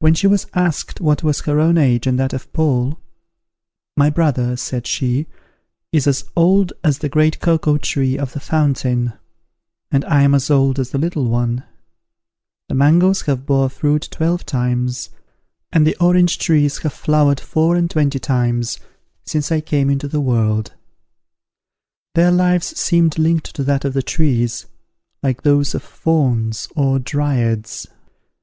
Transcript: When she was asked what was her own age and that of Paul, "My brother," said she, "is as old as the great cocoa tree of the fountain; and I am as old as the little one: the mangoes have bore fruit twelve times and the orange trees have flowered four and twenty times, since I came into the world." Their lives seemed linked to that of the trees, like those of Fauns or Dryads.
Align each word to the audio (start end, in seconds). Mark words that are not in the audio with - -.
When 0.00 0.12
she 0.12 0.26
was 0.26 0.46
asked 0.52 1.00
what 1.00 1.22
was 1.22 1.40
her 1.40 1.58
own 1.60 1.78
age 1.78 2.06
and 2.06 2.18
that 2.20 2.34
of 2.34 2.52
Paul, 2.52 3.00
"My 3.96 4.10
brother," 4.10 4.54
said 4.54 4.86
she, 4.86 5.28
"is 5.92 6.06
as 6.06 6.24
old 6.36 6.74
as 6.84 6.98
the 6.98 7.08
great 7.08 7.40
cocoa 7.40 7.78
tree 7.78 8.18
of 8.18 8.34
the 8.34 8.38
fountain; 8.38 9.14
and 9.90 10.04
I 10.04 10.20
am 10.24 10.34
as 10.34 10.50
old 10.50 10.78
as 10.78 10.90
the 10.90 10.98
little 10.98 11.24
one: 11.24 11.64
the 12.68 12.74
mangoes 12.74 13.22
have 13.22 13.46
bore 13.46 13.70
fruit 13.70 14.06
twelve 14.10 14.44
times 14.44 15.08
and 15.72 15.86
the 15.86 15.96
orange 16.00 16.36
trees 16.38 16.76
have 16.82 16.92
flowered 16.92 17.40
four 17.40 17.76
and 17.76 17.90
twenty 17.90 18.18
times, 18.18 18.78
since 19.24 19.50
I 19.50 19.62
came 19.62 19.88
into 19.88 20.06
the 20.06 20.20
world." 20.20 20.74
Their 22.14 22.30
lives 22.30 22.78
seemed 22.78 23.16
linked 23.16 23.54
to 23.56 23.64
that 23.64 23.86
of 23.86 23.94
the 23.94 24.02
trees, 24.02 24.66
like 25.22 25.44
those 25.44 25.74
of 25.74 25.82
Fauns 25.82 26.68
or 26.76 26.98
Dryads. 26.98 27.86